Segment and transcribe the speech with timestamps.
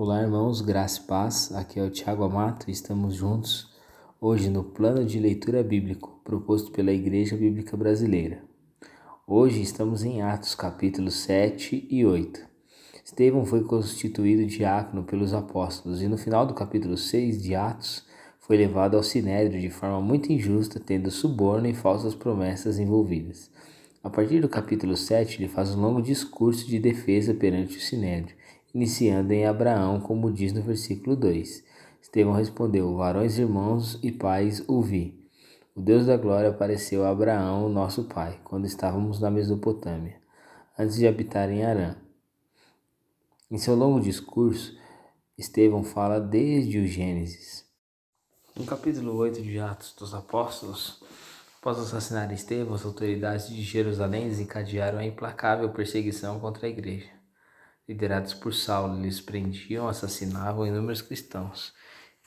[0.00, 1.50] Olá, irmãos, graça e paz.
[1.52, 3.68] Aqui é o Tiago Amato e estamos juntos
[4.20, 8.40] hoje no plano de leitura bíblico proposto pela Igreja Bíblica Brasileira.
[9.26, 12.40] Hoje estamos em Atos, capítulos 7 e 8.
[13.04, 18.06] Estevão foi constituído diácono pelos apóstolos e no final do capítulo 6 de Atos
[18.38, 23.50] foi levado ao sinédrio de forma muito injusta, tendo suborno e falsas promessas envolvidas.
[24.00, 28.37] A partir do capítulo 7, ele faz um longo discurso de defesa perante o sinédrio,
[28.74, 31.64] iniciando em Abraão, como diz no versículo 2.
[32.00, 35.18] Estevão respondeu: Varões, irmãos e pais, ouvi.
[35.74, 40.20] O Deus da glória apareceu a Abraão, nosso pai, quando estávamos na Mesopotâmia,
[40.78, 41.96] antes de habitar em Arã.
[43.50, 44.76] Em seu longo discurso,
[45.36, 47.64] Estevão fala desde o Gênesis.
[48.56, 51.00] No capítulo 8 de Atos dos Apóstolos,
[51.60, 57.17] após assassinar Estevão, as autoridades de Jerusalém desencadearam a implacável perseguição contra a igreja.
[57.88, 61.72] Liderados por Saulo, eles prendiam, assassinavam inúmeros cristãos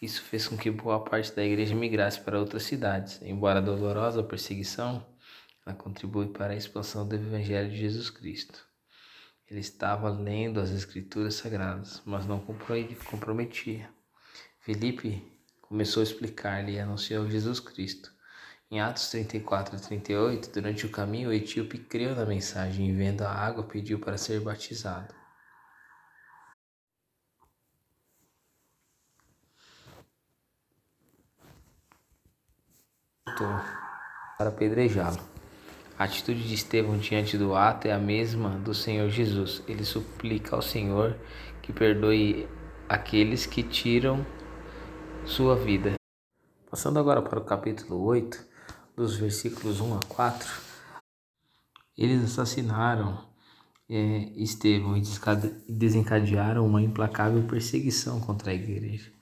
[0.00, 3.20] isso fez com que boa parte da igreja migrasse para outras cidades.
[3.20, 5.04] Embora dolorosa a perseguição,
[5.66, 8.64] ela contribui para a expansão do Evangelho de Jesus Cristo.
[9.50, 13.90] Ele estava lendo as Escrituras Sagradas, mas não comprometia.
[14.60, 15.20] Felipe
[15.62, 18.12] começou a explicar-lhe e anunciou Jesus Cristo.
[18.70, 23.22] Em Atos 34 e 38, durante o caminho, o etíope creu na mensagem e, vendo
[23.22, 25.17] a água, pediu para ser batizado.
[34.36, 35.20] Para apedrejá-lo.
[35.98, 39.62] A atitude de Estevão diante do ato é a mesma do Senhor Jesus.
[39.66, 41.16] Ele suplica ao Senhor
[41.60, 42.48] que perdoe
[42.88, 44.24] aqueles que tiram
[45.26, 45.94] sua vida.
[46.70, 48.46] Passando agora para o capítulo 8,
[48.96, 50.48] dos versículos 1 a 4,
[51.96, 53.26] eles assassinaram
[53.88, 55.02] é, Estevão e
[55.68, 59.17] desencadearam uma implacável perseguição contra a igreja.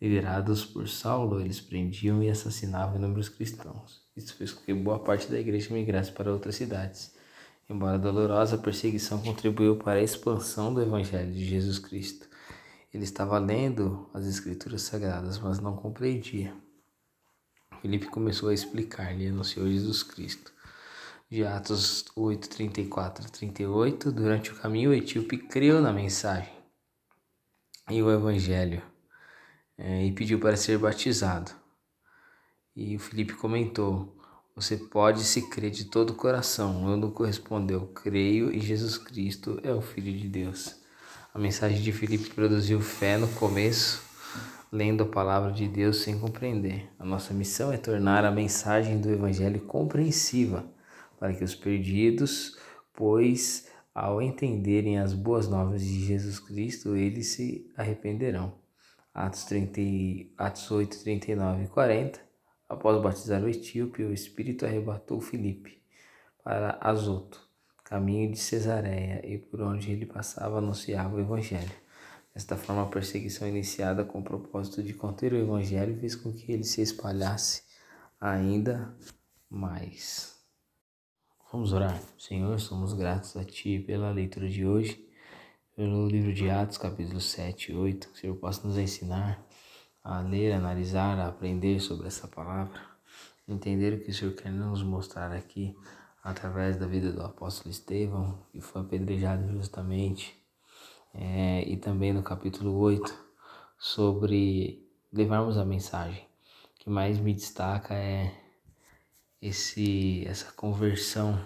[0.00, 4.02] Liderados por Saulo, eles prendiam e assassinavam inúmeros cristãos.
[4.16, 7.14] Isso fez com que boa parte da igreja migrasse para outras cidades.
[7.68, 12.26] Embora dolorosa, a perseguição contribuiu para a expansão do Evangelho de Jesus Cristo.
[12.92, 16.54] Ele estava lendo as Escrituras Sagradas, mas não compreendia.
[17.82, 20.50] Filipe começou a explicar-lhe e anunciou Jesus Cristo.
[21.30, 26.52] De Atos 8, 34 a 38, durante o caminho, o etíope creu na mensagem
[27.88, 28.82] e o Evangelho
[29.80, 31.50] é, e pediu para ser batizado.
[32.76, 34.14] E o Felipe comentou:
[34.54, 36.84] Você pode se crer de todo o coração.
[36.84, 40.76] O eunuco respondeu: Creio e Jesus Cristo é o Filho de Deus.
[41.32, 44.02] A mensagem de Felipe produziu fé no começo,
[44.70, 46.90] lendo a palavra de Deus sem compreender.
[46.98, 50.64] A nossa missão é tornar a mensagem do Evangelho compreensiva
[51.18, 52.58] para que os perdidos,
[52.92, 58.60] pois ao entenderem as boas novas de Jesus Cristo, eles se arrependerão.
[59.20, 59.80] Atos, 30,
[60.38, 62.20] Atos 8, 39 e 40.
[62.66, 65.82] Após batizar o etíope, o Espírito arrebatou Filipe
[66.42, 67.38] para Azoto,
[67.84, 71.70] caminho de Cesareia, e por onde ele passava anunciava o Evangelho.
[72.34, 76.50] Desta forma, a perseguição iniciada com o propósito de conter o Evangelho fez com que
[76.50, 77.64] ele se espalhasse
[78.18, 78.96] ainda
[79.50, 80.40] mais.
[81.52, 82.00] Vamos orar.
[82.16, 85.09] Senhor, somos gratos a Ti pela leitura de hoje
[85.80, 89.42] pelo livro de Atos, capítulo 7 e 8, que o Senhor possa nos ensinar
[90.04, 92.78] a ler, analisar, a aprender sobre essa palavra,
[93.48, 95.74] entender o que o Senhor quer nos mostrar aqui
[96.22, 100.38] através da vida do apóstolo Estevão, que foi apedrejado justamente,
[101.14, 103.18] é, e também no capítulo 8,
[103.78, 106.28] sobre levarmos a mensagem.
[106.76, 108.38] O que mais me destaca é
[109.40, 111.42] esse, essa conversão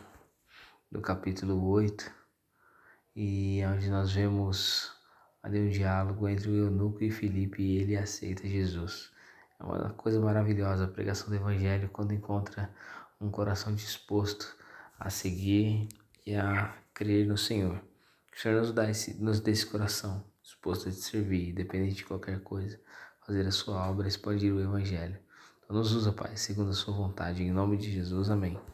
[0.91, 2.24] do capítulo 8
[3.15, 4.93] e onde nós vemos
[5.43, 9.11] ali um diálogo entre o eunuco e Filipe e ele aceita Jesus.
[9.61, 12.71] É uma coisa maravilhosa a pregação do Evangelho quando encontra
[13.21, 14.57] um coração disposto
[14.99, 15.89] a seguir
[16.27, 17.81] e a crer no Senhor.
[18.33, 21.97] Que o Senhor nos, dá esse, nos dê esse coração disposto a te servir, independente
[21.97, 22.81] de qualquer coisa,
[23.27, 25.19] fazer a sua obra, expandir o Evangelho.
[25.65, 27.43] Então nos usa, Pai, segundo a sua vontade.
[27.43, 28.59] Em nome de Jesus, amém.